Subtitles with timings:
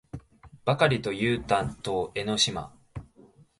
[0.65, 2.73] ばかりとゆうたと江の島